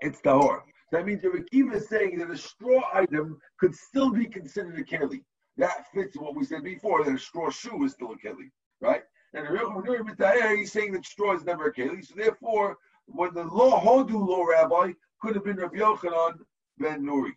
[0.00, 0.62] it's tahor.
[0.90, 4.84] That means Rabbi Kiva is saying that a straw item could still be considered a
[4.84, 5.22] keli.
[5.58, 8.50] That fits what we said before, that a straw shoe is still a keli,
[8.80, 9.04] right?
[9.32, 13.34] And Rabbi Yochanan mitaher, he's saying that straw is never a keli, so therefore, when
[13.34, 16.38] the law Hodu law rabbi could have been Rabbi Yochanan
[16.78, 17.32] ben Nuri.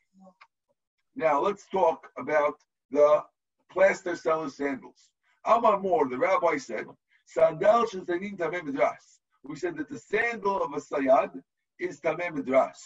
[1.15, 2.55] Now let's talk about
[2.91, 3.23] the
[3.71, 5.09] plaster seller sandals.
[5.45, 6.85] Amar Mor, the rabbi said,
[7.25, 9.19] Sandal shazayin tameh midras.
[9.43, 11.41] We said that the sandal of a sayad
[11.79, 12.77] is tameh midras.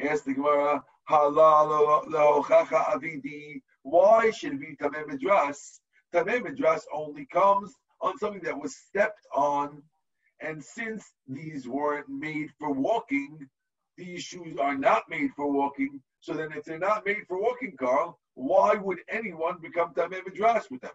[0.00, 1.62] Ask the Gemara, avidi.
[3.82, 5.80] Why should it be tameh midras?
[6.14, 9.82] Tameh midras only comes on something that was stepped on
[10.40, 13.48] and since these weren't made for walking,
[13.96, 16.02] these shoes are not made for walking.
[16.20, 20.70] So then, if they're not made for walking, Carl, why would anyone become tamei midrash
[20.70, 20.92] with them?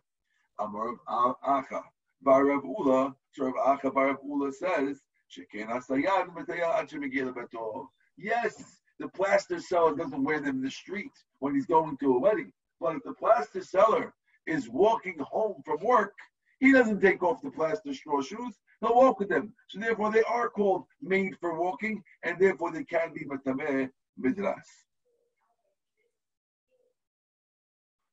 [0.60, 1.84] Amar Acha.
[2.24, 5.02] Bar Rav Ula, Rav Acha Bar Rav Ula says,
[5.32, 10.70] "Sheken hasayan b'tayal ad shemegil betor." Yes, the plaster seller doesn't wear them in the
[10.70, 14.14] street when he's going to a wedding, but if the plaster seller
[14.46, 16.14] is walking home from work,
[16.60, 18.60] he doesn't take off the plaster straw shoes.
[18.82, 19.54] He'll walk with them.
[19.70, 23.90] So therefore, they are called made for walking, and therefore they can be matameh
[24.20, 24.68] midras.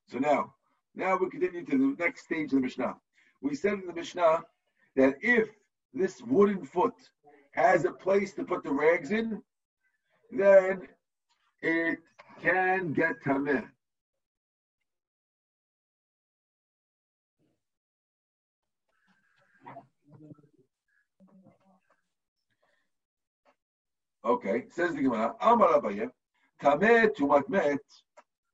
[0.09, 0.55] So now,
[0.95, 2.97] now we continue to the next stage of the Mishnah.
[3.41, 4.43] We said in the Mishnah
[4.97, 5.49] that if
[5.95, 6.95] this wooden foot
[7.53, 9.43] has a place to put the rags in,
[10.31, 10.89] then
[11.63, 11.99] it
[12.43, 13.67] can get tameh.
[24.29, 26.11] Okay, says the Gemara, Amar Abaye,
[26.63, 27.81] Tameh tumat met.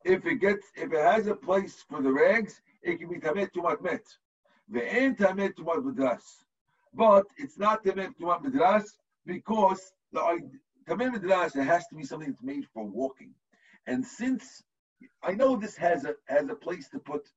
[0.04, 3.50] If it gets, if it has a place for the rags, it can be Tameh
[3.50, 4.04] tumat met.
[4.72, 6.44] Ve'en Tameh tumat midras.
[6.94, 8.84] But it's not Tameh tumat midras
[9.26, 10.20] because the
[10.88, 13.34] Tameh midras it has to be something that's made for walking.
[13.88, 14.62] And since
[15.24, 17.28] I know this has a has a place to put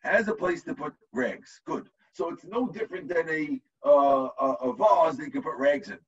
[0.00, 1.88] has a place to put rags, good.
[2.12, 5.90] So it's no different than a uh, a, a vase that you can put rags
[5.90, 5.98] in,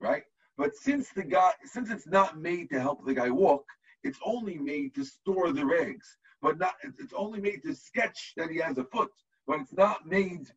[0.00, 0.24] right?
[0.58, 3.64] But since the guy, since it's not made to help the guy walk,
[4.04, 6.18] it's only made to store the rags.
[6.40, 9.10] But not, it's only made to sketch that he has a foot.
[9.46, 10.48] But it's not made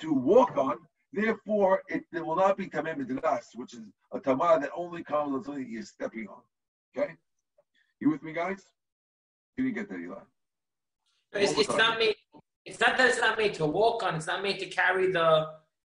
[0.00, 0.76] to walk on.
[1.12, 5.34] Therefore, it, it will not be tameh midras, which is a tamah that only comes
[5.34, 6.40] on something he is stepping on.
[6.96, 7.14] Okay,
[8.00, 8.62] you with me, guys?
[9.56, 10.16] You didn't get that, Eli.
[11.34, 12.16] It's, it's not made.
[12.64, 14.14] It's not that it's not made to walk on.
[14.16, 15.48] It's not made to carry the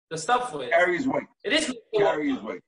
[0.10, 0.70] the stuff with.
[0.70, 1.24] Carry his weight.
[1.44, 2.46] It is made to walk Carry his on.
[2.46, 2.62] weight.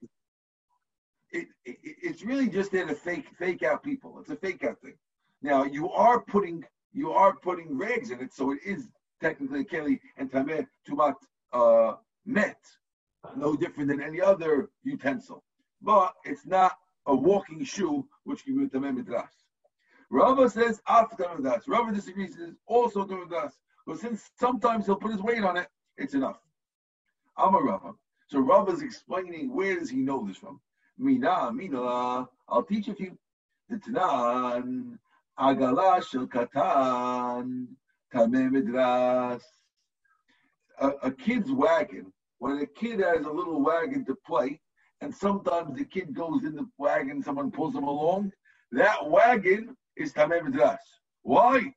[1.33, 4.19] It, it, it's really just there to fake fake out people.
[4.19, 4.93] It's a fake out thing.
[5.41, 8.87] Now you are putting you are putting rags in it, so it is
[9.19, 11.15] technically keli and tameh tumat
[11.51, 12.59] uh, met,
[13.35, 15.43] no different than any other utensil.
[15.81, 16.73] But it's not
[17.07, 19.33] a walking shoe, which can be tameh midras.
[20.13, 21.67] Rava says after das.
[21.67, 22.35] Rava disagrees.
[22.35, 23.57] Says also doing das.
[23.87, 25.67] But since sometimes he'll put his weight on it,
[25.97, 26.39] it's enough.
[27.35, 27.93] I'm a Rava.
[28.27, 30.61] So Rava's explaining where does he know this from?
[30.97, 33.17] Mina, Mina, I'll teach few.
[33.69, 34.97] The Tanan,
[35.39, 37.67] Agala shel Katan.
[40.79, 44.59] A, kid's wagon, when a kid has a little wagon to play,
[45.01, 48.31] and sometimes the kid goes in the wagon, someone pulls him along,
[48.71, 50.77] that wagon is Midras.
[51.23, 51.73] Why?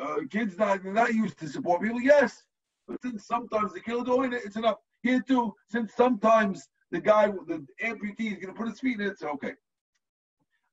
[0.00, 2.42] Uh, kids not, not used to support people, yes.
[2.88, 4.78] But since sometimes the kid will go in it, it's enough.
[5.02, 9.08] Here too, since sometimes the guy, the amputee is going to put his feet in
[9.08, 9.54] it, so okay.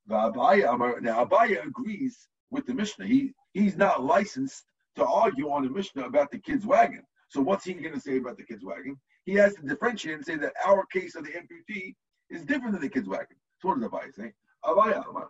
[0.08, 3.08] Now Abaya agrees with the Mishnah.
[3.08, 7.04] He he's not licensed to argue on the Mishnah about the kid's wagon.
[7.30, 9.00] So what's he going to say about the kid's wagon?
[9.26, 11.96] He has to differentiate and say that our case of the amputee
[12.30, 13.38] is different than the kid's wagon.
[13.60, 14.34] So what does Abaya say?
[14.66, 15.30] Abaya Amar.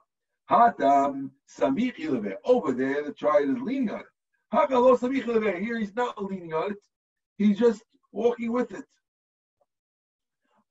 [0.49, 2.36] Hatam samich.
[2.43, 4.06] Over there, the child is leaning on it.
[5.63, 6.77] Here he's not leaning on it.
[7.38, 8.86] He's just walking with it.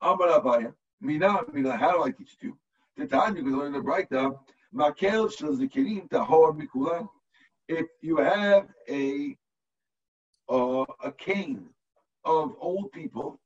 [0.01, 0.73] Amar Abaya.
[0.99, 2.57] Mina, mina, how do I teach it to you?
[2.97, 4.35] Titania, because learn the
[4.73, 7.09] Makel shel tahor mikulam.
[7.67, 9.35] If you have a
[10.49, 11.69] uh, a cane
[12.25, 13.39] of old people,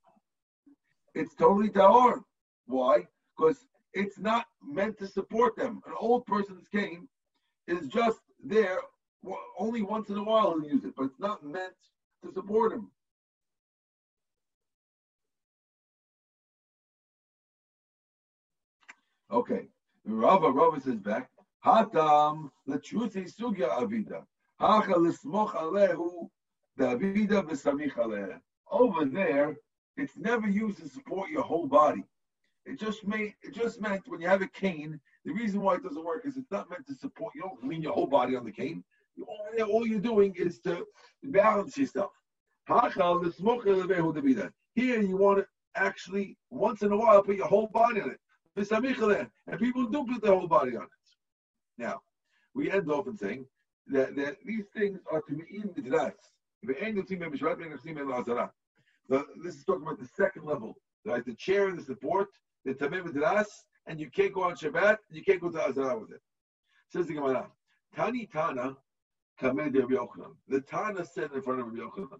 [1.14, 2.24] it's totally tahor.
[2.68, 3.08] Why?
[3.38, 5.82] Because it's not meant to support them.
[5.86, 7.08] An old person's cane
[7.68, 8.80] is just there.
[9.58, 11.74] Only once in a while he'll use it, but it's not meant
[12.24, 12.92] to support him.
[19.32, 19.68] Okay.
[20.06, 21.30] Rava, Rava says back,
[21.66, 24.24] Hatam, is sugya avida.
[24.60, 26.30] Hacha lismoch alehu,
[26.78, 28.40] the avida v'samich aleh.
[28.72, 29.58] Over there,
[29.98, 32.06] it's never used to support your whole body.
[32.66, 35.84] It just made, it just meant when you have a cane, the reason why it
[35.84, 38.46] doesn't work is it's not meant to support, you don't lean your whole body on
[38.46, 38.84] the cane.
[39.68, 40.86] All, you're doing is to
[41.24, 42.12] balance yourself.
[42.68, 42.92] Here
[45.02, 48.20] you want to actually, once in a while, put your whole body on it.
[48.58, 50.90] And people do put their whole body on it.
[51.78, 52.02] Now,
[52.54, 53.46] we end off in saying
[53.88, 56.14] that, that these things are to be midras.
[59.08, 61.26] The- This is talking about the second level, right?
[61.26, 62.30] The chair and the support,
[62.64, 66.00] the tameh midras, and you can't go on Shabbat, and you can't go to Azara
[66.00, 66.22] with it.
[66.88, 67.52] Says the Gemara,
[67.94, 68.78] Tani Tana,
[69.40, 70.36] Kameh de Rabbi Yochanan.
[70.48, 72.20] The Tana said in front of Rabbi Yochanan.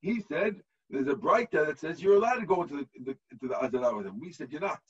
[0.00, 0.62] He said,
[0.94, 4.06] there's a Braita that says you're allowed to go into the, into the Azara with
[4.06, 4.20] him.
[4.20, 4.80] We said you're not.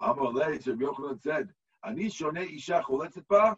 [0.00, 1.48] Amar Lei, Rabbi Yochanan said,
[1.84, 3.56] Ani shonei isha choletzet ba.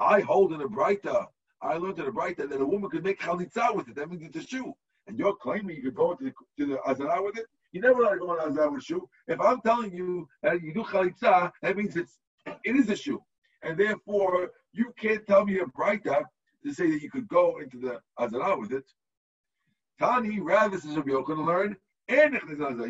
[0.00, 1.26] I hold in a Braita
[1.60, 3.96] I learned in a bright that a woman could make chalitza with it.
[3.96, 4.74] That means it's a shoe.
[5.06, 7.46] And you're claiming you could go into the, to the azara with it?
[7.72, 9.08] You never let to go into azara with a shoe.
[9.26, 12.18] If I'm telling you that you do chalitza, that means it's
[12.64, 13.22] it is a shoe.
[13.62, 16.22] And therefore, you can't tell me a Braita
[16.64, 18.84] to say that you could go into the azara with it.
[19.98, 21.76] Tani, rather, says Rabbi Yochanan, learn,
[22.08, 22.34] and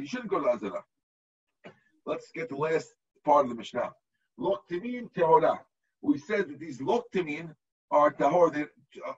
[0.00, 0.84] you shouldn't go to azara.
[2.06, 3.92] Let's get the last part of the Mishnah.
[4.38, 5.58] Loktimim teorah.
[6.00, 7.54] We said that these loktimim
[7.90, 8.68] are tahor, that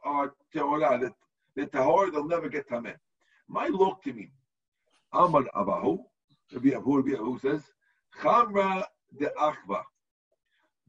[0.05, 1.13] are teorah, that
[1.57, 2.97] the tahor, they'll never get tameh.
[3.49, 4.31] My loktimim.
[5.13, 5.99] Amar Abahu,
[6.53, 7.63] Rabbi Abu, Rabbi Abu says,
[8.21, 8.85] Chamra
[9.19, 9.83] de Achva.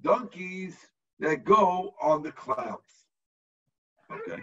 [0.02, 0.76] Donkeys
[1.20, 3.01] that go on the clouds.
[4.12, 4.42] Okay.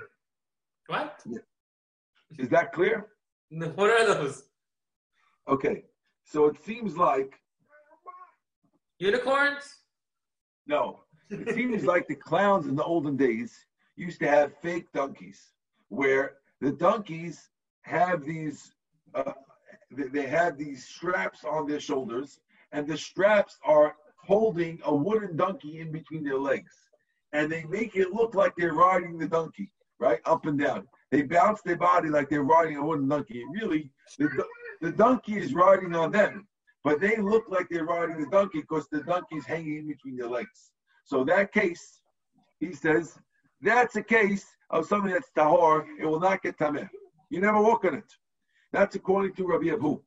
[0.87, 1.20] What?
[1.26, 1.38] Yeah.
[2.38, 3.07] Is that clear?
[3.50, 4.44] What are those?
[5.48, 5.85] Okay.
[6.24, 7.40] So it seems like
[8.98, 9.76] Unicorns?
[10.66, 11.00] no.
[11.31, 15.52] It seems like the clowns in the olden days used to have fake donkeys,
[15.88, 17.50] where the donkeys
[17.83, 18.72] have these,
[19.14, 19.33] uh,
[19.90, 22.40] they have these straps on their shoulders,
[22.72, 26.72] and the straps are holding a wooden donkey in between their legs,
[27.32, 30.86] and they make it look like they're riding the donkey, right, up and down.
[31.10, 33.42] They bounce their body like they're riding a wooden donkey.
[33.42, 34.44] And really, the,
[34.80, 36.46] the donkey is riding on them,
[36.84, 40.28] but they look like they're riding the donkey because the donkey's hanging in between their
[40.28, 40.72] legs.
[41.04, 42.00] So that case,
[42.60, 43.18] he says,
[43.62, 45.86] that's a case of something that's tahor.
[46.00, 46.88] It will not get tameh.
[47.30, 48.12] You never walk on it.
[48.72, 50.00] That's according to Rabbi Abu.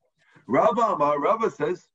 [0.48, 1.88] Rabba Amar, Rabba says,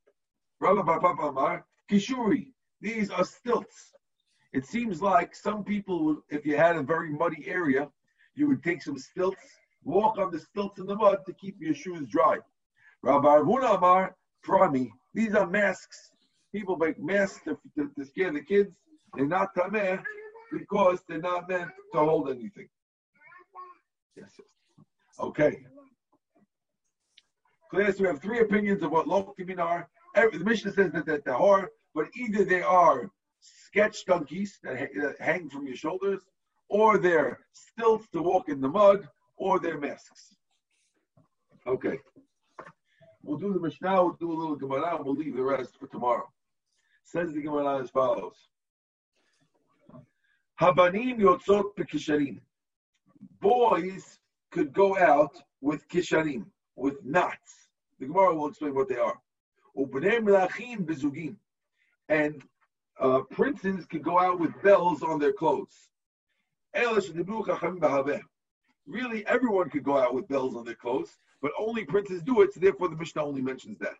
[0.60, 2.52] Rabba Papa Amar, Kishuri.
[2.80, 3.92] These are stilts.
[4.52, 7.88] It seems like some people, would, if you had a very muddy area,
[8.34, 9.42] you would take some stilts,
[9.84, 12.38] walk on the stilts in the mud to keep your shoes dry.
[13.02, 14.88] Rabbi Arvuna Amar, Prami.
[15.14, 16.10] These are masks.
[16.52, 18.74] People make masks to, to, to scare the kids.
[19.14, 20.02] They're not tameh
[20.52, 22.68] because they're not meant to hold anything.
[24.16, 24.30] Yes.
[24.38, 24.48] yes.
[25.20, 25.58] Okay.
[27.70, 29.88] Class, we have three opinions of what loktimin are.
[30.14, 35.00] Every, the Mishnah says that they're tahor, but either they are sketch donkeys that, ha-
[35.00, 36.22] that hang from your shoulders,
[36.68, 40.36] or they're stilts to walk in the mud, or they're masks.
[41.66, 41.98] Okay.
[43.22, 45.88] We'll do the Mishnah, we'll do a little Gemara, and we'll leave the rest for
[45.88, 46.28] tomorrow.
[47.04, 48.36] Says the Gemara as follows.
[50.60, 52.38] Habanim yotzot bekisharim.
[53.40, 54.18] Boys
[54.50, 56.46] could go out with kisharim,
[56.76, 57.68] with knots.
[57.98, 59.18] The Gemara will explain what they are.
[59.76, 61.36] Bezugim.
[62.08, 62.42] And
[63.00, 65.88] uh, princes could go out with bells on their clothes.
[68.86, 72.52] Really, everyone could go out with bells on their clothes, but only princes do it,
[72.54, 73.96] so therefore the Mishnah only mentions that.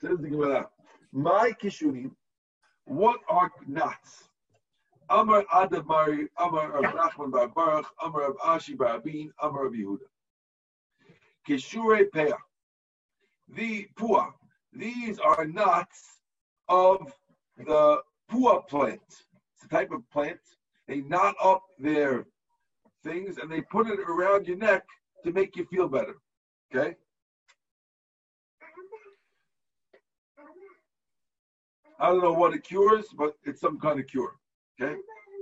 [0.00, 0.68] Says the Gemara,
[1.12, 2.12] my kishurim,
[2.84, 4.28] what are knots?
[5.10, 9.98] Amar Adamari, Amar of Nachman bar Baruch, Amar of Ashi bar Abin, Amar of Yehuda.
[11.48, 12.38] Kishure Peah.
[13.48, 14.32] The pua.
[14.72, 16.19] These are knots
[16.70, 17.12] of
[17.58, 19.02] the pua plant.
[19.54, 20.40] It's a type of plant.
[20.88, 22.24] They knot up their
[23.04, 24.84] things and they put it around your neck
[25.24, 26.14] to make you feel better.
[26.74, 26.96] Okay?
[31.98, 34.32] I don't know what it cures, but it's some kind of cure.
[34.80, 34.94] Okay?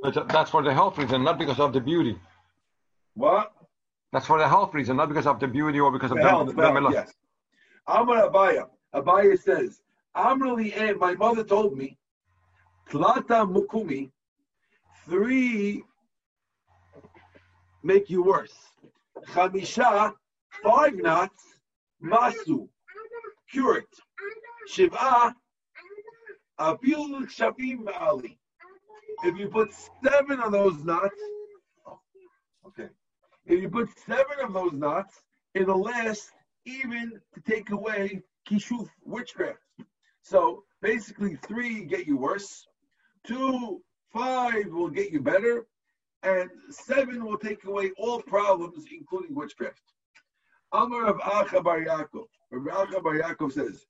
[0.02, 2.18] But that's for the health reason, not because of the beauty.
[3.14, 3.52] What?
[4.12, 6.54] That's for the health reason, not because of the beauty or because of The health,
[6.54, 7.12] the, health, the- yes.
[7.86, 8.66] Amar Abaye.
[8.94, 9.82] Abaye says,
[10.18, 11.96] Amrali and my mother told me,
[12.90, 14.10] Tlata Mukumi,
[15.06, 15.84] three
[17.84, 18.56] make you worse.
[19.32, 20.12] Chamisha,
[20.64, 21.42] five knots,
[22.02, 22.68] Masu,
[23.50, 23.94] cure it.
[24.66, 25.34] Shiva,
[26.58, 28.38] Abil Shavim Ali.
[29.24, 29.70] If you put
[30.04, 31.20] seven of those knots,
[32.66, 32.88] okay.
[33.46, 35.22] If you put seven of those knots,
[35.54, 36.30] it'll last
[36.64, 39.58] even to take away kishuf, witchcraft.
[40.22, 42.66] So basically, three get you worse,
[43.26, 45.66] two, five will get you better,
[46.22, 49.82] and seven will take away all problems, including witchcraft.
[50.72, 52.26] Amar of Acha Bar Yaakov.
[52.52, 53.86] Acha Bar Yaakov says.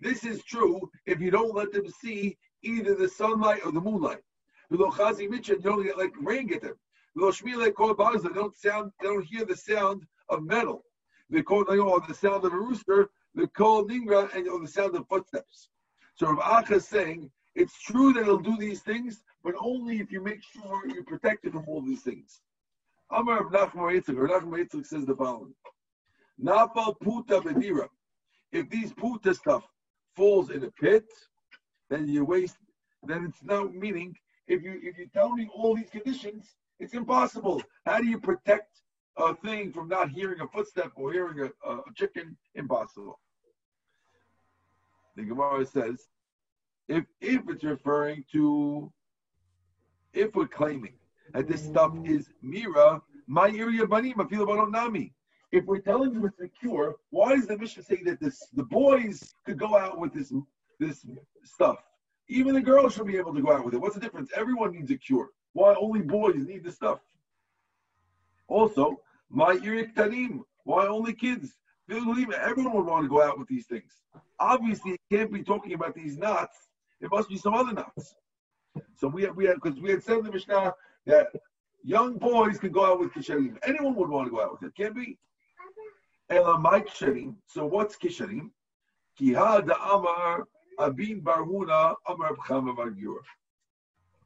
[0.00, 4.22] This is true if you don't let them see either the sunlight or the moonlight.
[4.70, 6.74] You don't get like rain get them.
[7.16, 10.84] They don't sound, they don't hear the sound of metal.
[11.30, 13.10] They call or the sound of a rooster.
[13.34, 15.68] They call ningra and the sound of footsteps.
[16.16, 20.12] So Rav Acha is saying it's true that it'll do these things, but only if
[20.12, 22.40] you make sure you're protected from all these things.
[23.10, 25.54] Amar of Nachman Yitzchak, or Nachman Yitzchak says the following:
[26.42, 27.88] Nafal puta bedira.
[28.52, 29.64] If these puta stuff
[30.14, 31.06] falls in a pit,
[31.90, 32.56] then you waste
[33.06, 34.16] then it's no meaning.
[34.46, 37.62] If you if you tell me all these conditions, it's impossible.
[37.86, 38.80] How do you protect
[39.16, 42.36] a thing from not hearing a footstep or hearing a, a chicken?
[42.54, 43.18] Impossible.
[45.16, 46.08] The Gemara says,
[46.88, 48.92] if if it's referring to,
[50.12, 50.94] if we're claiming
[51.32, 54.14] that this stuff is mira, my area banim,
[54.70, 55.14] nami.
[55.52, 59.34] If we're telling you it's secure, why does the Mishnah say that this the boys
[59.46, 60.32] could go out with this
[60.80, 61.06] this
[61.44, 61.78] stuff?
[62.28, 63.80] Even the girls should be able to go out with it.
[63.80, 64.30] What's the difference?
[64.34, 65.28] Everyone needs a cure.
[65.52, 66.98] Why only boys need the stuff?
[68.48, 69.00] Also,
[69.30, 70.40] my irik tanim.
[70.64, 71.56] Why only kids?
[71.90, 73.92] Everyone would want to go out with these things.
[74.38, 76.56] Obviously, it can't be talking about these knots.
[77.00, 78.14] It must be some other knots.
[78.96, 80.74] So we have, we have because we had said in the Mishnah
[81.06, 81.28] that
[81.82, 83.56] young boys could go out with kisharim.
[83.66, 84.74] Anyone would want to go out with it.
[84.74, 85.18] Can't be.
[86.30, 87.34] Elamai kisharim.
[87.46, 88.50] So what's kisharim?
[89.20, 93.16] Kiha da amar abin barhuna amar b'chama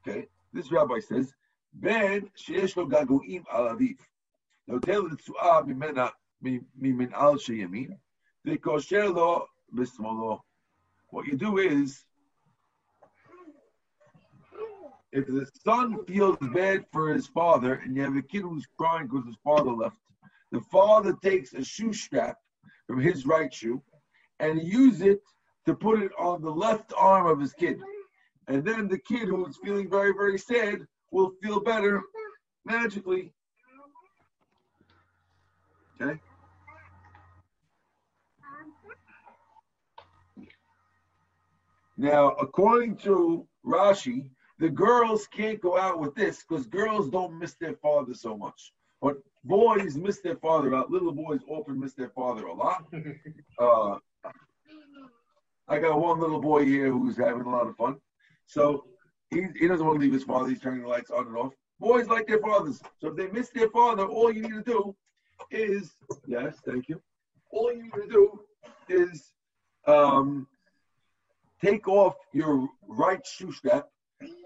[0.06, 1.34] Okay, this rabbi says
[1.74, 3.96] ben sheyesh lo gaguim al aviv.
[4.66, 6.12] Now tell the tzuah mimena
[6.44, 7.96] mimin al sheyamin.
[11.10, 12.04] What you do is
[15.12, 19.06] if the son feels bad for his father and you have a kid who's crying
[19.06, 19.96] because his father left,
[20.52, 22.36] the father takes a shoe strap
[22.86, 23.82] from his right shoe
[24.40, 25.20] and uses it
[25.66, 27.78] to put it on the left arm of his kid.
[28.48, 32.02] And then the kid who is feeling very, very sad will feel better
[32.64, 33.32] magically.
[36.00, 36.18] Okay?
[41.98, 44.30] Now, according to Rashi,
[44.60, 48.72] the girls can't go out with this because girls don't miss their father so much.
[49.02, 50.90] But boys miss their father a lot.
[50.92, 52.84] Little boys often miss their father a lot.
[53.60, 53.98] Uh,
[55.66, 57.96] I got one little boy here who's having a lot of fun.
[58.46, 58.84] So
[59.30, 60.48] he, he doesn't want to leave his father.
[60.48, 61.54] He's turning the lights on and off.
[61.80, 62.80] Boys like their fathers.
[63.00, 64.96] So if they miss their father, all you need to do
[65.50, 65.90] is,
[66.28, 67.02] yes, thank you.
[67.50, 68.40] All you need to do
[68.88, 69.32] is
[69.88, 70.46] um,
[71.64, 73.88] take off your right shoe strap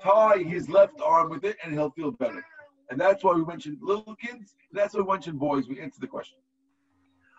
[0.03, 2.45] tie his left arm with it, and he'll feel better.
[2.91, 4.55] And that's why we mentioned little kids.
[4.73, 5.69] that's why we mentioned boys.
[5.69, 6.39] We answer the question.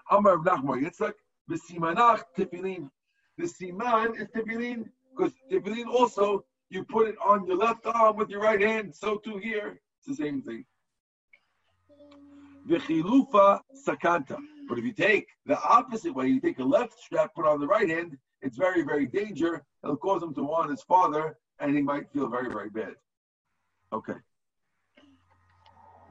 [0.09, 1.13] Amar Nachman Yitzchak,
[1.49, 2.89] b'simanach tefillin.
[3.38, 8.30] The siman is tefillin because tefillin also you put it on your left arm with
[8.30, 8.95] your right hand.
[8.95, 10.65] So too here, it's the same thing.
[12.67, 14.38] V'chilufa sakanta.
[14.69, 17.67] But if you take the opposite way, you take a left strap, put on the
[17.67, 19.63] right hand, it's very, very danger.
[19.83, 22.95] It'll cause him to want his father and he might feel very, very bad.
[23.91, 24.13] Okay.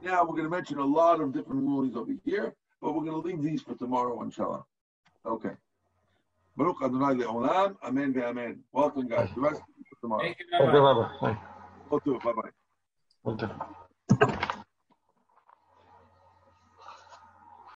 [0.01, 3.21] Now we're going to mention a lot of different rulings over here, but we're going
[3.21, 4.65] to leave these for tomorrow, inshallah.
[5.25, 5.51] Okay.
[6.57, 8.57] Baruch Adonai le'olam, amen ve'amen.
[8.73, 9.29] Welcome, guys.
[9.33, 9.61] The rest
[10.01, 10.21] tomorrow.
[10.23, 10.75] Thank you very much.
[11.91, 12.51] Okay, bye-bye.
[13.25, 13.43] Bye-bye.
[14.25, 14.39] Okay.